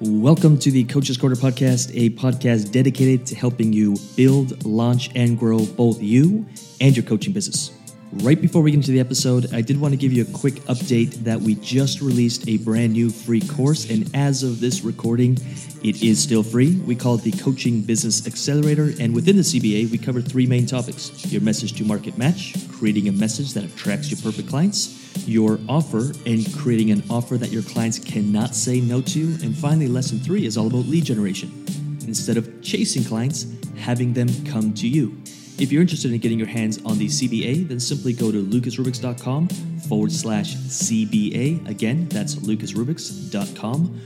Welcome 0.00 0.58
to 0.58 0.70
the 0.70 0.84
Coaches 0.84 1.16
Corner 1.16 1.34
podcast, 1.34 1.90
a 1.92 2.10
podcast 2.10 2.70
dedicated 2.70 3.26
to 3.26 3.34
helping 3.34 3.72
you 3.72 3.96
build, 4.14 4.64
launch, 4.64 5.10
and 5.16 5.36
grow 5.36 5.66
both 5.66 6.00
you 6.00 6.46
and 6.80 6.96
your 6.96 7.04
coaching 7.04 7.32
business. 7.32 7.72
Right 8.10 8.40
before 8.40 8.62
we 8.62 8.70
get 8.70 8.78
into 8.78 8.90
the 8.90 9.00
episode, 9.00 9.52
I 9.52 9.60
did 9.60 9.78
want 9.78 9.92
to 9.92 9.98
give 9.98 10.14
you 10.14 10.22
a 10.22 10.32
quick 10.32 10.54
update 10.64 11.10
that 11.24 11.38
we 11.38 11.56
just 11.56 12.00
released 12.00 12.48
a 12.48 12.56
brand 12.56 12.94
new 12.94 13.10
free 13.10 13.42
course, 13.42 13.90
and 13.90 14.10
as 14.14 14.42
of 14.42 14.60
this 14.60 14.80
recording, 14.80 15.36
it 15.82 16.02
is 16.02 16.18
still 16.18 16.42
free. 16.42 16.76
We 16.86 16.96
call 16.96 17.16
it 17.16 17.22
the 17.22 17.32
Coaching 17.32 17.82
Business 17.82 18.26
Accelerator, 18.26 18.94
and 18.98 19.14
within 19.14 19.36
the 19.36 19.42
CBA, 19.42 19.90
we 19.90 19.98
cover 19.98 20.22
three 20.22 20.46
main 20.46 20.64
topics 20.64 21.30
your 21.30 21.42
message 21.42 21.74
to 21.74 21.84
market 21.84 22.16
match, 22.16 22.54
creating 22.72 23.08
a 23.08 23.12
message 23.12 23.52
that 23.52 23.64
attracts 23.64 24.10
your 24.10 24.18
perfect 24.22 24.48
clients, 24.48 25.28
your 25.28 25.60
offer, 25.68 26.12
and 26.24 26.50
creating 26.56 26.90
an 26.90 27.02
offer 27.10 27.36
that 27.36 27.50
your 27.50 27.62
clients 27.62 27.98
cannot 27.98 28.54
say 28.54 28.80
no 28.80 29.02
to, 29.02 29.20
and 29.42 29.54
finally, 29.54 29.86
lesson 29.86 30.18
three 30.18 30.46
is 30.46 30.56
all 30.56 30.66
about 30.66 30.86
lead 30.86 31.04
generation. 31.04 31.50
Instead 32.06 32.38
of 32.38 32.62
chasing 32.62 33.04
clients, 33.04 33.44
having 33.76 34.14
them 34.14 34.28
come 34.46 34.72
to 34.72 34.88
you. 34.88 35.14
If 35.58 35.72
you're 35.72 35.82
interested 35.82 36.12
in 36.12 36.18
getting 36.18 36.38
your 36.38 36.46
hands 36.46 36.78
on 36.84 36.98
the 36.98 37.06
CBA, 37.06 37.66
then 37.68 37.80
simply 37.80 38.12
go 38.12 38.30
to 38.30 38.40
lucasrubix.com 38.42 39.48
forward 39.88 40.12
slash 40.12 40.54
CBA. 40.54 41.68
Again, 41.68 42.08
that's 42.08 42.36
lucasrubix.com 42.36 44.00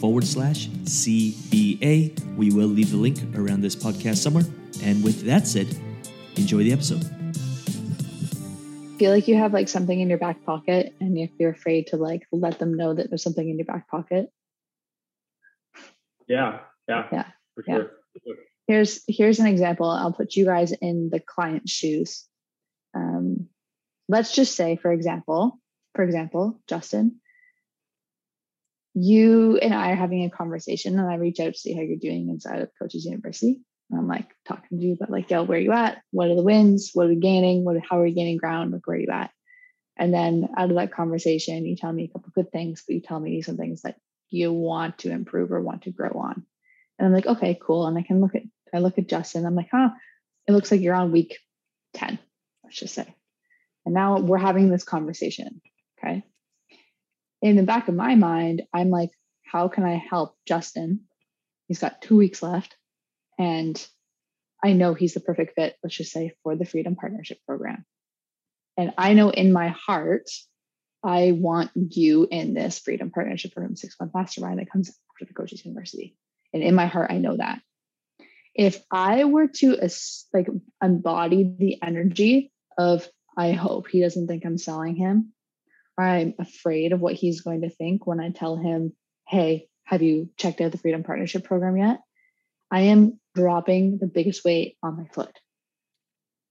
forward 0.00 0.24
slash 0.24 0.68
CBA. 0.68 2.36
We 2.36 2.50
will 2.52 2.68
leave 2.68 2.90
the 2.90 2.98
link 2.98 3.18
around 3.36 3.62
this 3.62 3.74
podcast 3.74 4.18
somewhere. 4.18 4.44
And 4.82 5.02
with 5.02 5.22
that 5.22 5.46
said, 5.46 5.66
enjoy 6.36 6.58
the 6.64 6.72
episode. 6.72 7.02
Feel 8.98 9.12
like 9.12 9.28
you 9.28 9.36
have 9.36 9.54
like 9.54 9.68
something 9.68 9.98
in 9.98 10.08
your 10.10 10.18
back 10.18 10.44
pocket 10.44 10.94
and 11.00 11.16
if 11.16 11.30
you're 11.38 11.52
afraid 11.52 11.86
to 11.86 11.96
like 11.96 12.26
let 12.32 12.58
them 12.58 12.74
know 12.74 12.92
that 12.92 13.08
there's 13.08 13.22
something 13.22 13.48
in 13.48 13.56
your 13.56 13.64
back 13.64 13.88
pocket. 13.88 14.30
Yeah, 16.26 16.58
yeah, 16.88 17.06
Yeah, 17.10 17.24
for 17.54 17.64
yeah. 17.66 17.74
sure. 17.74 17.90
For 18.12 18.20
sure. 18.26 18.34
Here's 18.68 19.02
here's 19.08 19.40
an 19.40 19.46
example. 19.46 19.90
I'll 19.90 20.12
put 20.12 20.36
you 20.36 20.44
guys 20.44 20.72
in 20.72 21.10
the 21.10 21.18
client's 21.18 21.72
shoes. 21.72 22.24
Um, 22.94 23.48
let's 24.08 24.34
just 24.34 24.56
say 24.56 24.76
for 24.76 24.92
example 24.92 25.58
for 25.94 26.02
example 26.02 26.60
justin 26.68 27.20
you 28.94 29.58
and 29.58 29.74
i 29.74 29.90
are 29.92 29.96
having 29.96 30.24
a 30.24 30.30
conversation 30.30 30.98
and 30.98 31.08
i 31.08 31.14
reach 31.14 31.38
out 31.40 31.52
to 31.52 31.58
see 31.58 31.74
how 31.74 31.82
you're 31.82 31.98
doing 31.98 32.28
inside 32.28 32.62
of 32.62 32.70
coaches 32.80 33.04
university. 33.04 33.60
And 33.90 34.00
i'm 34.00 34.08
like 34.08 34.28
talking 34.46 34.78
to 34.78 34.84
you 34.84 34.94
about 34.94 35.10
like 35.10 35.30
yo 35.30 35.44
where 35.44 35.58
are 35.58 35.60
you 35.60 35.72
at? 35.72 36.02
What 36.10 36.28
are 36.28 36.34
the 36.34 36.42
wins? 36.42 36.90
What 36.94 37.06
are 37.06 37.10
we 37.10 37.16
gaining? 37.16 37.64
What 37.64 37.76
how 37.88 38.00
are 38.00 38.04
we 38.04 38.12
gaining 38.12 38.38
ground? 38.38 38.72
Like 38.72 38.86
where 38.86 38.96
are 38.96 39.00
you 39.00 39.10
at? 39.10 39.30
And 39.96 40.14
then 40.14 40.48
out 40.56 40.70
of 40.70 40.76
that 40.76 40.92
conversation 40.92 41.66
you 41.66 41.76
tell 41.76 41.92
me 41.92 42.04
a 42.04 42.08
couple 42.08 42.32
good 42.34 42.50
things 42.50 42.82
but 42.86 42.94
you 42.94 43.00
tell 43.00 43.20
me 43.20 43.42
some 43.42 43.56
things 43.56 43.82
that 43.82 43.96
you 44.30 44.52
want 44.52 44.98
to 44.98 45.10
improve 45.10 45.52
or 45.52 45.60
want 45.60 45.82
to 45.82 45.90
grow 45.90 46.10
on. 46.10 46.44
And 46.98 47.06
i'm 47.06 47.12
like 47.12 47.26
okay 47.26 47.58
cool. 47.60 47.86
And 47.86 47.96
i 47.96 48.02
can 48.02 48.20
look 48.20 48.34
at 48.34 48.42
I 48.74 48.78
look 48.78 48.98
at 48.98 49.08
Justin, 49.08 49.46
I'm 49.46 49.54
like, 49.54 49.68
huh, 49.72 49.90
it 50.46 50.52
looks 50.52 50.70
like 50.70 50.80
you're 50.80 50.94
on 50.94 51.12
week 51.12 51.38
10, 51.94 52.18
let's 52.64 52.78
just 52.78 52.94
say. 52.94 53.14
And 53.84 53.94
now 53.94 54.18
we're 54.18 54.38
having 54.38 54.70
this 54.70 54.84
conversation. 54.84 55.60
Okay. 55.98 56.24
In 57.40 57.56
the 57.56 57.62
back 57.62 57.88
of 57.88 57.94
my 57.94 58.14
mind, 58.14 58.62
I'm 58.72 58.90
like, 58.90 59.10
how 59.44 59.68
can 59.68 59.84
I 59.84 59.96
help 60.10 60.36
Justin? 60.46 61.00
He's 61.68 61.78
got 61.78 62.02
two 62.02 62.16
weeks 62.16 62.42
left. 62.42 62.76
And 63.38 63.84
I 64.62 64.72
know 64.72 64.94
he's 64.94 65.14
the 65.14 65.20
perfect 65.20 65.54
fit, 65.54 65.76
let's 65.82 65.96
just 65.96 66.12
say, 66.12 66.32
for 66.42 66.56
the 66.56 66.64
Freedom 66.64 66.96
Partnership 66.96 67.38
Program. 67.46 67.84
And 68.76 68.92
I 68.98 69.14
know 69.14 69.30
in 69.30 69.52
my 69.52 69.68
heart, 69.68 70.28
I 71.04 71.32
want 71.32 71.70
you 71.74 72.26
in 72.30 72.54
this 72.54 72.78
Freedom 72.80 73.10
Partnership 73.10 73.52
Program 73.52 73.76
six 73.76 73.96
month 74.00 74.12
mastermind 74.14 74.58
that 74.58 74.70
comes 74.70 74.88
after 74.88 75.24
the 75.24 75.34
Coaches 75.34 75.64
University. 75.64 76.16
And 76.52 76.62
in 76.62 76.74
my 76.74 76.86
heart, 76.86 77.10
I 77.10 77.18
know 77.18 77.36
that 77.36 77.60
if 78.58 78.82
I 78.90 79.24
were 79.24 79.46
to 79.46 79.78
like 80.34 80.48
embody 80.82 81.54
the 81.58 81.80
energy 81.80 82.52
of 82.76 83.08
I 83.36 83.52
hope 83.52 83.88
he 83.88 84.00
doesn't 84.00 84.26
think 84.26 84.44
I'm 84.44 84.58
selling 84.58 84.96
him, 84.96 85.32
or 85.96 86.04
I'm 86.04 86.34
afraid 86.40 86.92
of 86.92 87.00
what 87.00 87.14
he's 87.14 87.40
going 87.40 87.62
to 87.62 87.70
think 87.70 88.04
when 88.04 88.18
I 88.20 88.30
tell 88.30 88.56
him, 88.56 88.94
"Hey, 89.28 89.68
have 89.84 90.02
you 90.02 90.28
checked 90.36 90.60
out 90.60 90.72
the 90.72 90.78
Freedom 90.78 91.04
Partnership 91.04 91.44
Program 91.44 91.76
yet?" 91.76 92.00
I 92.70 92.80
am 92.82 93.20
dropping 93.34 93.98
the 93.98 94.08
biggest 94.08 94.44
weight 94.44 94.76
on 94.82 94.96
my 94.96 95.04
foot, 95.04 95.38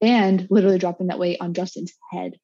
and 0.00 0.46
literally 0.50 0.78
dropping 0.78 1.08
that 1.08 1.18
weight 1.18 1.36
on 1.42 1.52
Justin's 1.52 1.92
head 2.10 2.40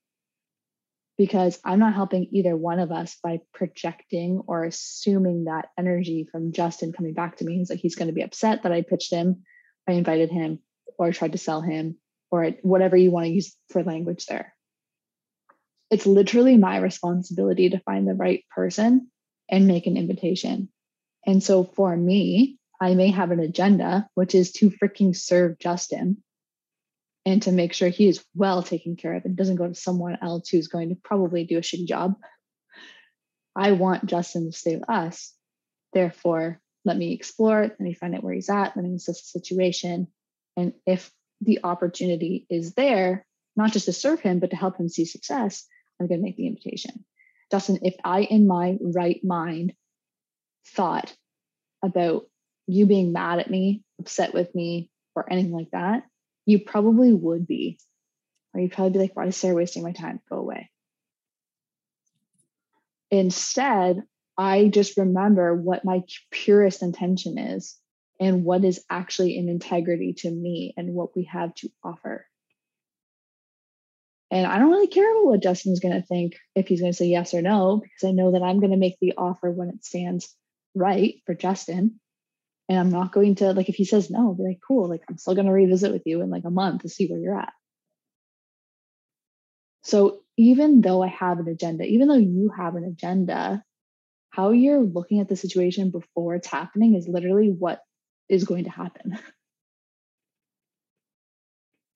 because 1.18 1.58
I'm 1.64 1.78
not 1.78 1.94
helping 1.94 2.28
either 2.32 2.56
one 2.56 2.78
of 2.78 2.92
us 2.92 3.16
by 3.22 3.40
projecting 3.54 4.42
or 4.46 4.64
assuming 4.64 5.44
that 5.44 5.68
energy 5.78 6.28
from 6.30 6.52
Justin 6.52 6.92
coming 6.92 7.14
back 7.14 7.38
to 7.38 7.44
me. 7.44 7.56
He's 7.56 7.70
like, 7.70 7.78
he's 7.78 7.96
going 7.96 8.08
to 8.08 8.14
be 8.14 8.22
upset 8.22 8.62
that 8.62 8.72
I 8.72 8.82
pitched 8.82 9.12
him, 9.12 9.42
I 9.88 9.92
invited 9.92 10.30
him, 10.30 10.60
or 10.98 11.12
tried 11.12 11.32
to 11.32 11.38
sell 11.38 11.62
him, 11.62 11.96
or 12.30 12.50
whatever 12.62 12.96
you 12.96 13.10
want 13.10 13.26
to 13.26 13.32
use 13.32 13.56
for 13.70 13.82
language 13.82 14.26
there. 14.26 14.54
It's 15.90 16.06
literally 16.06 16.56
my 16.56 16.78
responsibility 16.78 17.70
to 17.70 17.80
find 17.80 18.06
the 18.06 18.14
right 18.14 18.44
person 18.54 19.08
and 19.48 19.66
make 19.66 19.86
an 19.86 19.96
invitation. 19.96 20.68
And 21.24 21.42
so 21.42 21.64
for 21.64 21.96
me, 21.96 22.58
I 22.80 22.94
may 22.94 23.10
have 23.10 23.30
an 23.30 23.40
agenda, 23.40 24.08
which 24.14 24.34
is 24.34 24.52
to 24.52 24.70
freaking 24.70 25.16
serve 25.16 25.58
Justin 25.58 26.22
and 27.26 27.42
to 27.42 27.52
make 27.52 27.72
sure 27.72 27.88
he 27.88 28.08
is 28.08 28.24
well 28.34 28.62
taken 28.62 28.94
care 28.94 29.14
of 29.14 29.24
and 29.24 29.36
doesn't 29.36 29.56
go 29.56 29.66
to 29.66 29.74
someone 29.74 30.16
else 30.22 30.48
who's 30.48 30.68
going 30.68 30.90
to 30.90 30.94
probably 30.94 31.44
do 31.44 31.58
a 31.58 31.60
shitty 31.60 31.86
job. 31.86 32.14
I 33.56 33.72
want 33.72 34.06
Justin 34.06 34.50
to 34.50 34.56
stay 34.56 34.76
with 34.76 34.88
us. 34.88 35.34
Therefore, 35.92 36.60
let 36.84 36.96
me 36.96 37.12
explore, 37.12 37.62
let 37.62 37.80
me 37.80 37.94
find 37.94 38.14
out 38.14 38.22
where 38.22 38.32
he's 38.32 38.48
at, 38.48 38.76
let 38.76 38.84
me 38.84 38.94
assess 38.94 39.32
the 39.32 39.40
situation. 39.40 40.06
And 40.56 40.72
if 40.86 41.10
the 41.40 41.60
opportunity 41.64 42.46
is 42.48 42.74
there, 42.74 43.26
not 43.56 43.72
just 43.72 43.86
to 43.86 43.92
serve 43.92 44.20
him, 44.20 44.38
but 44.38 44.50
to 44.50 44.56
help 44.56 44.78
him 44.78 44.88
see 44.88 45.04
success, 45.04 45.66
I'm 46.00 46.06
going 46.06 46.20
to 46.20 46.24
make 46.24 46.36
the 46.36 46.46
invitation. 46.46 47.04
Justin, 47.50 47.80
if 47.82 47.96
I, 48.04 48.20
in 48.20 48.46
my 48.46 48.78
right 48.80 49.20
mind, 49.24 49.72
thought 50.68 51.12
about 51.82 52.26
you 52.68 52.86
being 52.86 53.12
mad 53.12 53.40
at 53.40 53.50
me, 53.50 53.82
upset 53.98 54.32
with 54.32 54.54
me, 54.54 54.90
or 55.14 55.30
anything 55.30 55.52
like 55.52 55.70
that, 55.72 56.04
you 56.46 56.60
probably 56.60 57.12
would 57.12 57.46
be. 57.46 57.78
Or 58.54 58.60
you'd 58.60 58.72
probably 58.72 58.92
be 58.92 58.98
like, 59.00 59.14
why 59.14 59.26
is 59.26 59.36
Sarah 59.36 59.54
wasting 59.54 59.82
my 59.82 59.92
time? 59.92 60.20
Go 60.30 60.38
away. 60.38 60.70
Instead, 63.10 64.02
I 64.38 64.68
just 64.68 64.96
remember 64.96 65.54
what 65.54 65.84
my 65.84 66.02
purest 66.30 66.82
intention 66.82 67.38
is 67.38 67.76
and 68.18 68.44
what 68.44 68.64
is 68.64 68.82
actually 68.88 69.36
in 69.36 69.48
integrity 69.48 70.14
to 70.14 70.30
me 70.30 70.72
and 70.76 70.94
what 70.94 71.14
we 71.14 71.24
have 71.24 71.54
to 71.56 71.68
offer. 71.84 72.26
And 74.30 74.46
I 74.46 74.58
don't 74.58 74.70
really 74.70 74.88
care 74.88 75.22
what 75.22 75.42
Justin's 75.42 75.80
going 75.80 75.94
to 75.94 76.06
think 76.06 76.34
if 76.54 76.66
he's 76.66 76.80
going 76.80 76.92
to 76.92 76.96
say 76.96 77.06
yes 77.06 77.32
or 77.32 77.42
no, 77.42 77.80
because 77.82 78.08
I 78.08 78.12
know 78.12 78.32
that 78.32 78.42
I'm 78.42 78.58
going 78.58 78.72
to 78.72 78.76
make 78.76 78.98
the 79.00 79.14
offer 79.16 79.50
when 79.50 79.68
it 79.68 79.84
stands 79.84 80.34
right 80.74 81.16
for 81.26 81.34
Justin. 81.34 82.00
And 82.68 82.78
I'm 82.78 82.90
not 82.90 83.12
going 83.12 83.36
to, 83.36 83.52
like, 83.52 83.68
if 83.68 83.76
he 83.76 83.84
says 83.84 84.10
no, 84.10 84.18
I'll 84.18 84.34
be 84.34 84.42
like, 84.42 84.58
cool, 84.66 84.88
like, 84.88 85.02
I'm 85.08 85.18
still 85.18 85.34
going 85.34 85.46
to 85.46 85.52
revisit 85.52 85.92
with 85.92 86.02
you 86.04 86.20
in 86.22 86.30
like 86.30 86.44
a 86.44 86.50
month 86.50 86.82
to 86.82 86.88
see 86.88 87.06
where 87.06 87.20
you're 87.20 87.38
at. 87.38 87.52
So 89.82 90.22
even 90.36 90.80
though 90.80 91.00
I 91.02 91.06
have 91.06 91.38
an 91.38 91.46
agenda, 91.46 91.84
even 91.84 92.08
though 92.08 92.16
you 92.16 92.50
have 92.56 92.74
an 92.74 92.84
agenda, 92.84 93.62
how 94.30 94.50
you're 94.50 94.82
looking 94.82 95.20
at 95.20 95.28
the 95.28 95.36
situation 95.36 95.90
before 95.90 96.34
it's 96.34 96.48
happening 96.48 96.96
is 96.96 97.06
literally 97.06 97.50
what 97.50 97.80
is 98.28 98.44
going 98.44 98.64
to 98.64 98.70
happen. 98.70 99.16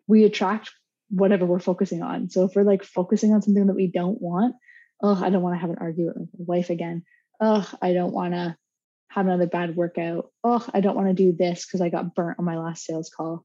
We 0.07 0.25
attract 0.25 0.71
whatever 1.11 1.45
we're 1.45 1.59
focusing 1.59 2.03
on. 2.03 2.31
So 2.31 2.45
if 2.45 2.55
we're 2.55 2.63
like 2.63 2.85
focusing 2.85 3.35
on 3.35 3.43
something 3.43 3.67
that 3.67 3.75
we 3.75 3.89
don't 3.89 4.21
want, 4.23 4.55
oh, 5.03 5.21
I 5.23 5.31
don't 5.31 5.43
want 5.43 5.57
to 5.57 5.61
have 5.61 5.71
an 5.71 5.79
argument 5.81 6.17
with 6.19 6.29
my 6.39 6.45
wife 6.57 6.71
again. 6.71 7.03
Oh, 7.41 7.69
I 7.83 7.93
don't 7.93 8.13
want 8.13 8.35
to 8.35 8.57
have 9.11 9.27
another 9.27 9.47
bad 9.47 9.75
workout. 9.75 10.31
Oh, 10.45 10.65
I 10.73 10.81
don't 10.81 10.97
want 10.97 11.09
to 11.09 11.15
do 11.15 11.33
this 11.37 11.67
because 11.67 11.81
I 11.81 11.89
got 11.89 12.15
burnt 12.15 12.39
on 12.39 12.45
my 12.45 12.59
last 12.59 12.85
sales 12.85 13.11
call. 13.11 13.45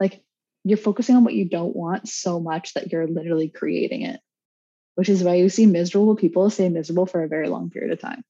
Like 0.00 0.22
you're 0.64 0.78
focusing 0.78 1.16
on 1.16 1.24
what 1.24 1.34
you 1.34 1.48
don't 1.48 1.76
want 1.76 2.08
so 2.08 2.40
much 2.40 2.74
that 2.74 2.90
you're 2.90 3.06
literally 3.06 3.50
creating 3.50 4.02
it, 4.02 4.20
which 4.94 5.10
is 5.10 5.22
why 5.22 5.34
you 5.34 5.50
see 5.50 5.66
miserable 5.66 6.16
people 6.16 6.48
stay 6.48 6.68
miserable 6.70 7.04
for 7.04 7.22
a 7.22 7.28
very 7.28 7.48
long 7.48 7.68
period 7.68 7.92
of 7.92 8.00
time. 8.00 8.22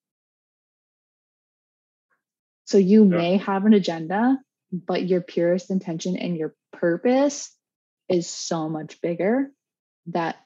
So 2.65 2.79
you 2.79 3.05
Yeah. 3.05 3.17
may 3.17 3.37
have 3.37 3.65
an 3.65 3.75
agenda, 3.75 4.39
but 4.73 5.07
your 5.07 5.21
purest 5.21 5.71
intention 5.71 6.17
and 6.17 6.37
your 6.37 6.55
purpose 6.73 7.57
is 8.09 8.29
so 8.29 8.69
much 8.69 9.01
bigger 9.01 9.53
that 10.07 10.37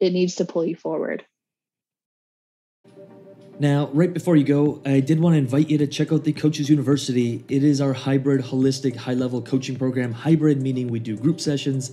it 0.00 0.12
needs 0.12 0.36
to 0.36 0.44
pull 0.44 0.66
you 0.66 0.74
forward. 0.74 1.24
Now, 3.62 3.90
right 3.92 4.12
before 4.12 4.34
you 4.34 4.42
go, 4.42 4.82
I 4.84 4.98
did 4.98 5.20
want 5.20 5.34
to 5.34 5.38
invite 5.38 5.70
you 5.70 5.78
to 5.78 5.86
check 5.86 6.10
out 6.10 6.24
the 6.24 6.32
Coaches 6.32 6.68
University. 6.68 7.44
It 7.48 7.62
is 7.62 7.80
our 7.80 7.92
hybrid, 7.92 8.44
holistic, 8.44 8.96
high 8.96 9.14
level 9.14 9.40
coaching 9.40 9.76
program. 9.76 10.10
Hybrid 10.10 10.60
meaning 10.60 10.88
we 10.88 10.98
do 10.98 11.16
group 11.16 11.40
sessions 11.40 11.92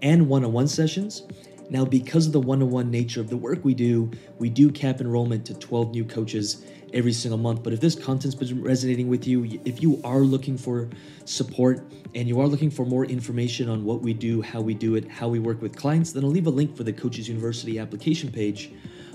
and 0.00 0.30
one 0.30 0.46
on 0.46 0.54
one 0.54 0.66
sessions. 0.66 1.24
Now, 1.68 1.84
because 1.84 2.26
of 2.26 2.32
the 2.32 2.40
one 2.40 2.62
on 2.62 2.70
one 2.70 2.90
nature 2.90 3.20
of 3.20 3.28
the 3.28 3.36
work 3.36 3.62
we 3.62 3.74
do, 3.74 4.10
we 4.38 4.48
do 4.48 4.70
cap 4.70 5.02
enrollment 5.02 5.44
to 5.44 5.54
12 5.58 5.90
new 5.90 6.06
coaches 6.06 6.64
every 6.94 7.12
single 7.12 7.36
month. 7.36 7.62
But 7.62 7.74
if 7.74 7.82
this 7.82 7.94
content's 7.94 8.34
been 8.34 8.62
resonating 8.62 9.08
with 9.08 9.26
you, 9.26 9.60
if 9.66 9.82
you 9.82 10.00
are 10.02 10.20
looking 10.20 10.56
for 10.56 10.88
support 11.26 11.82
and 12.14 12.28
you 12.28 12.40
are 12.40 12.46
looking 12.46 12.70
for 12.70 12.86
more 12.86 13.04
information 13.04 13.68
on 13.68 13.84
what 13.84 14.00
we 14.00 14.14
do, 14.14 14.40
how 14.40 14.62
we 14.62 14.72
do 14.72 14.94
it, 14.94 15.06
how 15.06 15.28
we 15.28 15.38
work 15.38 15.60
with 15.60 15.76
clients, 15.76 16.12
then 16.12 16.24
I'll 16.24 16.30
leave 16.30 16.46
a 16.46 16.50
link 16.50 16.74
for 16.74 16.82
the 16.82 16.94
Coaches 16.94 17.28
University 17.28 17.78
application 17.78 18.32
page 18.32 18.72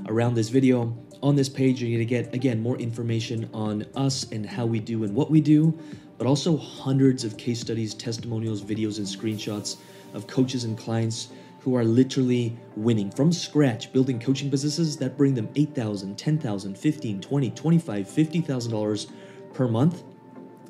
around 0.07 0.35
this 0.35 0.49
video. 0.49 0.95
On 1.21 1.35
this 1.35 1.49
page, 1.49 1.81
you're 1.81 1.89
going 1.89 1.99
to 1.99 2.05
get, 2.05 2.33
again, 2.33 2.61
more 2.61 2.77
information 2.77 3.49
on 3.53 3.85
us 3.95 4.31
and 4.31 4.45
how 4.45 4.65
we 4.65 4.79
do 4.79 5.03
and 5.03 5.15
what 5.15 5.31
we 5.31 5.41
do, 5.41 5.77
but 6.17 6.27
also 6.27 6.57
hundreds 6.57 7.23
of 7.23 7.37
case 7.37 7.59
studies, 7.59 7.93
testimonials, 7.93 8.61
videos, 8.61 8.97
and 8.97 9.07
screenshots 9.07 9.77
of 10.13 10.27
coaches 10.27 10.63
and 10.63 10.77
clients 10.77 11.29
who 11.61 11.75
are 11.75 11.83
literally 11.83 12.55
winning 12.75 13.09
from 13.09 13.31
scratch, 13.31 13.91
building 13.91 14.19
coaching 14.19 14.49
businesses 14.49 14.97
that 14.97 15.17
bring 15.17 15.33
them 15.33 15.47
$8,000, 15.55 16.15
$10,000, 16.15 16.41
$15,000, 16.41 17.21
$20,000, 17.21 17.81
$25,000, 17.81 18.43
$50,000 18.43 19.07
per 19.53 19.67
month. 19.67 20.03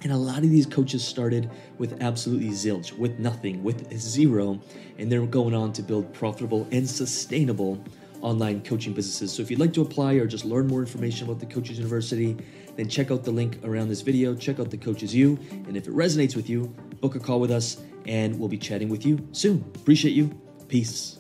And 0.04 0.14
a 0.14 0.18
lot 0.18 0.38
of 0.38 0.50
these 0.50 0.66
coaches 0.66 1.04
started 1.04 1.50
with 1.80 2.02
absolutely 2.02 2.50
zilch, 2.50 2.98
with 2.98 3.20
nothing, 3.20 3.64
with 3.64 3.92
zero, 3.98 4.60
and 4.98 5.12
they're 5.12 5.26
going 5.26 5.54
on 5.54 5.74
to 5.74 5.82
build 5.82 6.14
profitable 6.14 6.68
and 6.72 6.88
sustainable 6.88 7.84
online 8.26 8.62
coaching 8.62 8.92
businesses. 8.92 9.32
So 9.32 9.44
if 9.44 9.52
you'd 9.52 9.60
like 9.60 9.74
to 9.74 9.82
apply 9.82 10.14
or 10.14 10.26
just 10.26 10.46
learn 10.46 10.68
more 10.68 10.80
information 10.80 11.28
about 11.28 11.40
the 11.40 11.46
Coaches 11.46 11.78
University, 11.78 12.36
then 12.76 12.90
check 12.90 13.12
out 13.12 13.24
the 13.24 13.32
link 13.32 13.60
around 13.64 13.88
this 13.88 14.02
video, 14.02 14.36
check 14.36 14.60
out 14.60 14.72
the 14.72 14.78
Coaches 14.78 15.14
U, 15.14 15.38
and 15.68 15.78
if 15.78 15.88
it 15.88 15.94
resonates 15.94 16.36
with 16.36 16.50
you, 16.50 16.74
book 17.02 17.16
a 17.16 17.20
call 17.20 17.40
with 17.40 17.52
us 17.52 17.78
and 18.08 18.38
we'll 18.40 18.50
be 18.50 18.58
chatting 18.58 18.90
with 18.90 19.06
you 19.06 19.26
soon. 19.32 19.64
Appreciate 19.76 20.14
you. 20.14 20.30
Peace. 20.68 21.20